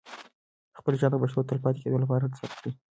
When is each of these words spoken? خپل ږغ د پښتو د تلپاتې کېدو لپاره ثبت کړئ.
خپل 0.77 0.93
ږغ 0.99 1.09
د 1.13 1.15
پښتو 1.23 1.39
د 1.43 1.47
تلپاتې 1.49 1.79
کېدو 1.83 2.01
لپاره 2.03 2.23
ثبت 2.37 2.57
کړئ. 2.61 2.71